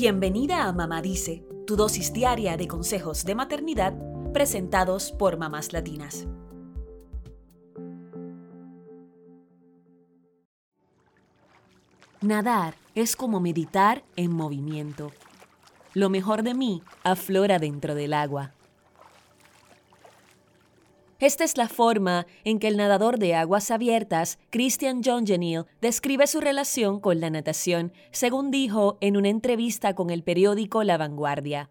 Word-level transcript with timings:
Bienvenida 0.00 0.68
a 0.68 0.72
Mamá 0.72 1.02
Dice, 1.02 1.44
tu 1.66 1.74
dosis 1.74 2.12
diaria 2.12 2.56
de 2.56 2.68
consejos 2.68 3.24
de 3.24 3.34
maternidad 3.34 3.94
presentados 4.32 5.10
por 5.10 5.38
mamás 5.38 5.72
latinas. 5.72 6.28
Nadar 12.20 12.76
es 12.94 13.16
como 13.16 13.40
meditar 13.40 14.04
en 14.14 14.30
movimiento. 14.30 15.10
Lo 15.94 16.10
mejor 16.10 16.44
de 16.44 16.54
mí 16.54 16.80
aflora 17.02 17.58
dentro 17.58 17.96
del 17.96 18.12
agua. 18.12 18.52
Esta 21.20 21.42
es 21.42 21.56
la 21.56 21.68
forma 21.68 22.28
en 22.44 22.60
que 22.60 22.68
el 22.68 22.76
nadador 22.76 23.18
de 23.18 23.34
aguas 23.34 23.72
abiertas, 23.72 24.38
Christian 24.50 25.00
John 25.04 25.26
Genil, 25.26 25.64
describe 25.80 26.28
su 26.28 26.40
relación 26.40 27.00
con 27.00 27.18
la 27.20 27.28
natación, 27.28 27.92
según 28.12 28.52
dijo 28.52 28.98
en 29.00 29.16
una 29.16 29.28
entrevista 29.28 29.94
con 29.96 30.10
el 30.10 30.22
periódico 30.22 30.84
La 30.84 30.96
Vanguardia. 30.96 31.70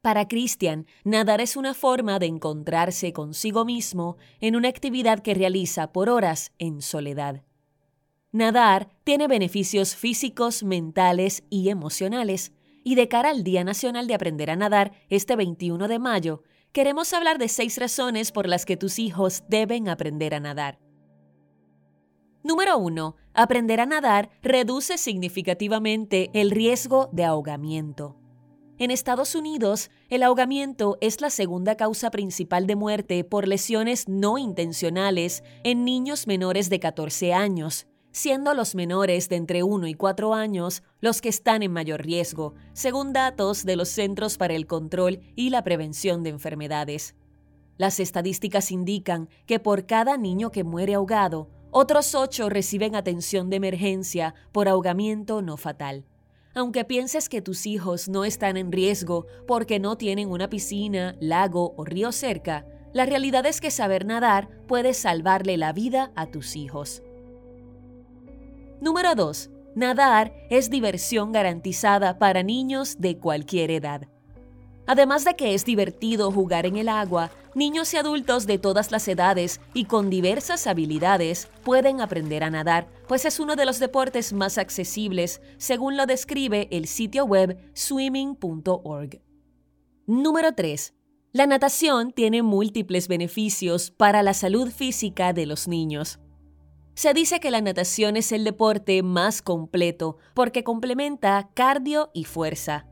Para 0.00 0.26
Christian, 0.26 0.86
nadar 1.04 1.42
es 1.42 1.56
una 1.56 1.74
forma 1.74 2.18
de 2.18 2.26
encontrarse 2.26 3.12
consigo 3.12 3.66
mismo 3.66 4.16
en 4.40 4.56
una 4.56 4.68
actividad 4.68 5.20
que 5.20 5.34
realiza 5.34 5.92
por 5.92 6.08
horas 6.08 6.52
en 6.58 6.80
soledad. 6.80 7.42
Nadar 8.32 8.88
tiene 9.04 9.28
beneficios 9.28 9.94
físicos, 9.94 10.62
mentales 10.62 11.44
y 11.50 11.68
emocionales, 11.68 12.52
y 12.84 12.94
de 12.94 13.06
cara 13.06 13.28
al 13.28 13.44
Día 13.44 13.64
Nacional 13.64 14.06
de 14.06 14.14
Aprender 14.14 14.50
a 14.50 14.56
Nadar, 14.56 14.92
este 15.10 15.36
21 15.36 15.86
de 15.86 15.98
mayo, 15.98 16.42
queremos 16.72 17.12
hablar 17.12 17.38
de 17.38 17.48
seis 17.48 17.78
razones 17.78 18.32
por 18.32 18.48
las 18.48 18.64
que 18.64 18.76
tus 18.76 18.98
hijos 18.98 19.44
deben 19.48 19.88
aprender 19.88 20.34
a 20.34 20.40
nadar. 20.40 20.78
Número 22.42 22.76
1. 22.78 23.14
Aprender 23.34 23.80
a 23.80 23.86
nadar 23.86 24.30
reduce 24.42 24.98
significativamente 24.98 26.30
el 26.34 26.50
riesgo 26.50 27.08
de 27.12 27.24
ahogamiento. 27.24 28.16
En 28.78 28.90
Estados 28.90 29.36
Unidos, 29.36 29.90
el 30.08 30.24
ahogamiento 30.24 30.98
es 31.00 31.20
la 31.20 31.30
segunda 31.30 31.76
causa 31.76 32.10
principal 32.10 32.66
de 32.66 32.74
muerte 32.74 33.22
por 33.22 33.46
lesiones 33.46 34.08
no 34.08 34.38
intencionales 34.38 35.44
en 35.62 35.84
niños 35.84 36.26
menores 36.26 36.68
de 36.68 36.80
14 36.80 37.32
años, 37.32 37.86
siendo 38.12 38.54
los 38.54 38.74
menores 38.74 39.28
de 39.28 39.36
entre 39.36 39.62
1 39.62 39.86
y 39.88 39.94
4 39.94 40.34
años 40.34 40.82
los 41.00 41.20
que 41.20 41.28
están 41.28 41.62
en 41.62 41.72
mayor 41.72 42.02
riesgo, 42.02 42.54
según 42.74 43.12
datos 43.12 43.64
de 43.64 43.76
los 43.76 43.88
Centros 43.88 44.38
para 44.38 44.54
el 44.54 44.66
Control 44.66 45.20
y 45.34 45.50
la 45.50 45.64
Prevención 45.64 46.22
de 46.22 46.30
Enfermedades. 46.30 47.16
Las 47.78 47.98
estadísticas 47.98 48.70
indican 48.70 49.28
que 49.46 49.58
por 49.58 49.86
cada 49.86 50.16
niño 50.16 50.50
que 50.50 50.62
muere 50.62 50.94
ahogado, 50.94 51.48
otros 51.70 52.14
8 52.14 52.50
reciben 52.50 52.94
atención 52.94 53.48
de 53.48 53.56
emergencia 53.56 54.34
por 54.52 54.68
ahogamiento 54.68 55.40
no 55.40 55.56
fatal. 55.56 56.04
Aunque 56.54 56.84
pienses 56.84 57.30
que 57.30 57.40
tus 57.40 57.64
hijos 57.64 58.10
no 58.10 58.26
están 58.26 58.58
en 58.58 58.70
riesgo 58.72 59.26
porque 59.46 59.80
no 59.80 59.96
tienen 59.96 60.30
una 60.30 60.50
piscina, 60.50 61.16
lago 61.18 61.74
o 61.78 61.84
río 61.86 62.12
cerca, 62.12 62.66
la 62.92 63.06
realidad 63.06 63.46
es 63.46 63.62
que 63.62 63.70
saber 63.70 64.04
nadar 64.04 64.50
puede 64.68 64.92
salvarle 64.92 65.56
la 65.56 65.72
vida 65.72 66.12
a 66.14 66.26
tus 66.26 66.56
hijos. 66.56 67.02
Número 68.82 69.14
2. 69.14 69.48
Nadar 69.76 70.34
es 70.50 70.68
diversión 70.68 71.30
garantizada 71.30 72.18
para 72.18 72.42
niños 72.42 72.96
de 72.98 73.16
cualquier 73.16 73.70
edad. 73.70 74.08
Además 74.88 75.24
de 75.24 75.36
que 75.36 75.54
es 75.54 75.64
divertido 75.64 76.32
jugar 76.32 76.66
en 76.66 76.76
el 76.76 76.88
agua, 76.88 77.30
niños 77.54 77.94
y 77.94 77.96
adultos 77.96 78.44
de 78.44 78.58
todas 78.58 78.90
las 78.90 79.06
edades 79.06 79.60
y 79.72 79.84
con 79.84 80.10
diversas 80.10 80.66
habilidades 80.66 81.46
pueden 81.62 82.00
aprender 82.00 82.42
a 82.42 82.50
nadar, 82.50 82.88
pues 83.06 83.24
es 83.24 83.38
uno 83.38 83.54
de 83.54 83.66
los 83.66 83.78
deportes 83.78 84.32
más 84.32 84.58
accesibles, 84.58 85.40
según 85.58 85.96
lo 85.96 86.06
describe 86.06 86.66
el 86.72 86.88
sitio 86.88 87.24
web 87.24 87.56
swimming.org. 87.74 89.20
Número 90.08 90.54
3. 90.56 90.94
La 91.30 91.46
natación 91.46 92.10
tiene 92.10 92.42
múltiples 92.42 93.06
beneficios 93.06 93.92
para 93.92 94.24
la 94.24 94.34
salud 94.34 94.72
física 94.72 95.32
de 95.32 95.46
los 95.46 95.68
niños. 95.68 96.18
Se 96.94 97.14
dice 97.14 97.40
que 97.40 97.50
la 97.50 97.62
natación 97.62 98.16
es 98.16 98.32
el 98.32 98.44
deporte 98.44 99.02
más 99.02 99.40
completo 99.40 100.18
porque 100.34 100.62
complementa 100.62 101.50
cardio 101.54 102.10
y 102.12 102.24
fuerza. 102.24 102.86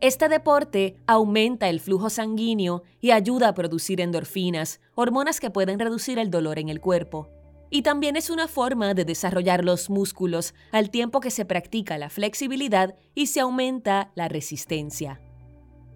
Este 0.00 0.28
deporte 0.28 0.96
aumenta 1.06 1.68
el 1.68 1.80
flujo 1.80 2.10
sanguíneo 2.10 2.82
y 3.00 3.10
ayuda 3.10 3.48
a 3.48 3.54
producir 3.54 4.00
endorfinas, 4.00 4.80
hormonas 4.94 5.40
que 5.40 5.50
pueden 5.50 5.78
reducir 5.78 6.18
el 6.18 6.30
dolor 6.30 6.58
en 6.58 6.68
el 6.68 6.80
cuerpo. 6.80 7.28
Y 7.70 7.82
también 7.82 8.16
es 8.16 8.30
una 8.30 8.46
forma 8.46 8.94
de 8.94 9.04
desarrollar 9.04 9.64
los 9.64 9.90
músculos 9.90 10.54
al 10.70 10.90
tiempo 10.90 11.20
que 11.20 11.30
se 11.30 11.44
practica 11.44 11.98
la 11.98 12.10
flexibilidad 12.10 12.94
y 13.14 13.26
se 13.26 13.40
aumenta 13.40 14.12
la 14.14 14.28
resistencia. 14.28 15.20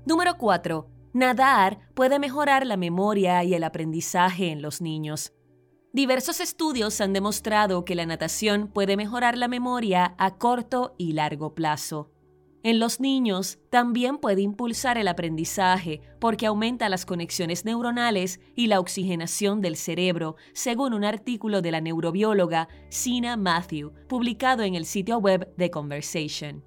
Número 0.06 0.38
4. 0.38 0.88
Nadar 1.12 1.78
puede 1.94 2.18
mejorar 2.18 2.66
la 2.66 2.76
memoria 2.76 3.44
y 3.44 3.54
el 3.54 3.62
aprendizaje 3.62 4.50
en 4.50 4.62
los 4.62 4.80
niños. 4.80 5.32
Diversos 5.98 6.38
estudios 6.38 7.00
han 7.00 7.12
demostrado 7.12 7.84
que 7.84 7.96
la 7.96 8.06
natación 8.06 8.68
puede 8.68 8.96
mejorar 8.96 9.36
la 9.36 9.48
memoria 9.48 10.14
a 10.16 10.38
corto 10.38 10.94
y 10.96 11.14
largo 11.14 11.56
plazo. 11.56 12.12
En 12.62 12.78
los 12.78 13.00
niños 13.00 13.58
también 13.68 14.18
puede 14.18 14.42
impulsar 14.42 14.96
el 14.96 15.08
aprendizaje 15.08 16.00
porque 16.20 16.46
aumenta 16.46 16.88
las 16.88 17.04
conexiones 17.04 17.64
neuronales 17.64 18.38
y 18.54 18.68
la 18.68 18.78
oxigenación 18.78 19.60
del 19.60 19.74
cerebro, 19.74 20.36
según 20.52 20.94
un 20.94 21.02
artículo 21.02 21.62
de 21.62 21.72
la 21.72 21.80
neurobióloga 21.80 22.68
Sina 22.90 23.36
Matthew, 23.36 23.92
publicado 24.08 24.62
en 24.62 24.76
el 24.76 24.86
sitio 24.86 25.18
web 25.18 25.52
de 25.56 25.72
Conversation. 25.72 26.62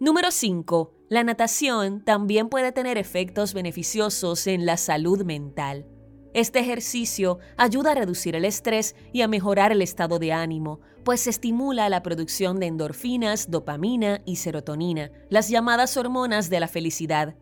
Número 0.00 0.32
5. 0.32 0.92
La 1.10 1.22
natación 1.22 2.04
también 2.04 2.48
puede 2.48 2.72
tener 2.72 2.98
efectos 2.98 3.54
beneficiosos 3.54 4.48
en 4.48 4.66
la 4.66 4.78
salud 4.78 5.22
mental. 5.22 5.86
Este 6.36 6.58
ejercicio 6.58 7.38
ayuda 7.56 7.92
a 7.92 7.94
reducir 7.94 8.36
el 8.36 8.44
estrés 8.44 8.94
y 9.10 9.22
a 9.22 9.26
mejorar 9.26 9.72
el 9.72 9.80
estado 9.80 10.18
de 10.18 10.34
ánimo, 10.34 10.80
pues 11.02 11.26
estimula 11.26 11.88
la 11.88 12.02
producción 12.02 12.60
de 12.60 12.66
endorfinas, 12.66 13.50
dopamina 13.50 14.20
y 14.26 14.36
serotonina, 14.36 15.10
las 15.30 15.48
llamadas 15.48 15.96
hormonas 15.96 16.50
de 16.50 16.60
la 16.60 16.68
felicidad. 16.68 17.36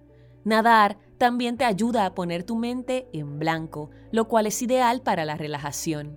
Nadar 0.44 0.96
también 1.18 1.56
te 1.56 1.64
ayuda 1.64 2.06
a 2.06 2.14
poner 2.14 2.44
tu 2.44 2.54
mente 2.54 3.08
en 3.12 3.40
blanco, 3.40 3.90
lo 4.12 4.28
cual 4.28 4.46
es 4.46 4.62
ideal 4.62 5.02
para 5.02 5.24
la 5.24 5.36
relajación. 5.36 6.16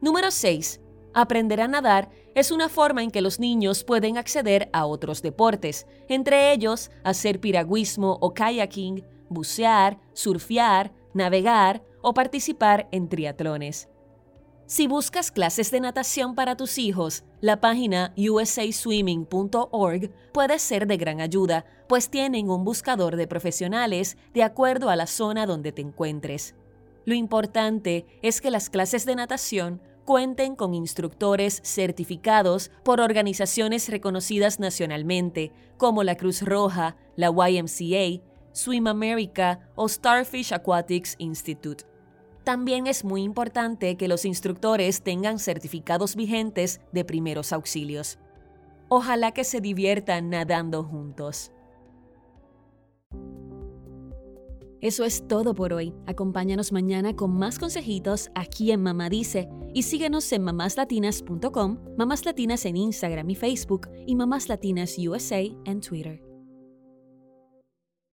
Número 0.00 0.30
6. 0.30 0.80
Aprender 1.12 1.60
a 1.60 1.66
nadar 1.66 2.08
es 2.36 2.52
una 2.52 2.68
forma 2.68 3.02
en 3.02 3.10
que 3.10 3.20
los 3.20 3.40
niños 3.40 3.82
pueden 3.82 4.16
acceder 4.16 4.70
a 4.72 4.86
otros 4.86 5.22
deportes, 5.22 5.88
entre 6.08 6.52
ellos 6.52 6.92
hacer 7.02 7.40
piragüismo 7.40 8.16
o 8.20 8.32
kayaking, 8.32 9.04
bucear, 9.28 9.98
surfear, 10.12 10.92
navegar 11.14 11.82
o 12.02 12.12
participar 12.12 12.88
en 12.92 13.08
triatlones. 13.08 13.88
Si 14.66 14.86
buscas 14.86 15.30
clases 15.30 15.70
de 15.70 15.80
natación 15.80 16.34
para 16.34 16.56
tus 16.56 16.78
hijos, 16.78 17.24
la 17.40 17.60
página 17.60 18.14
usaswimming.org 18.16 20.10
puede 20.32 20.58
ser 20.58 20.86
de 20.86 20.96
gran 20.96 21.20
ayuda, 21.20 21.66
pues 21.86 22.08
tienen 22.08 22.48
un 22.48 22.64
buscador 22.64 23.16
de 23.16 23.26
profesionales 23.26 24.16
de 24.32 24.42
acuerdo 24.42 24.88
a 24.88 24.96
la 24.96 25.06
zona 25.06 25.44
donde 25.44 25.72
te 25.72 25.82
encuentres. 25.82 26.54
Lo 27.04 27.14
importante 27.14 28.06
es 28.22 28.40
que 28.40 28.50
las 28.50 28.70
clases 28.70 29.04
de 29.04 29.16
natación 29.16 29.82
cuenten 30.06 30.56
con 30.56 30.74
instructores 30.74 31.60
certificados 31.62 32.70
por 32.84 33.00
organizaciones 33.00 33.90
reconocidas 33.90 34.60
nacionalmente, 34.60 35.52
como 35.76 36.04
la 36.04 36.16
Cruz 36.16 36.42
Roja, 36.42 36.96
la 37.16 37.28
YMCA, 37.28 38.22
Swim 38.54 38.86
America 38.86 39.60
o 39.74 39.88
Starfish 39.88 40.54
Aquatics 40.54 41.16
Institute. 41.18 41.84
También 42.44 42.86
es 42.86 43.04
muy 43.04 43.22
importante 43.22 43.96
que 43.96 44.08
los 44.08 44.24
instructores 44.24 45.02
tengan 45.02 45.38
certificados 45.38 46.14
vigentes 46.14 46.80
de 46.92 47.04
primeros 47.04 47.52
auxilios. 47.52 48.18
Ojalá 48.88 49.32
que 49.32 49.44
se 49.44 49.60
diviertan 49.60 50.30
nadando 50.30 50.84
juntos. 50.84 51.50
Eso 54.80 55.04
es 55.04 55.26
todo 55.26 55.54
por 55.54 55.72
hoy. 55.72 55.94
Acompáñanos 56.06 56.70
mañana 56.70 57.16
con 57.16 57.34
más 57.34 57.58
consejitos 57.58 58.30
aquí 58.34 58.70
en 58.70 58.82
Mamá 58.82 59.08
Dice 59.08 59.48
y 59.72 59.84
síguenos 59.84 60.30
en 60.32 60.42
mamáslatinas.com, 60.42 61.78
Mamás 61.96 62.26
Latinas 62.26 62.66
en 62.66 62.76
Instagram 62.76 63.30
y 63.30 63.34
Facebook 63.34 63.88
y 64.06 64.14
Mamás 64.14 64.50
Latinas 64.50 64.96
USA 64.98 65.40
en 65.64 65.80
Twitter. 65.80 66.33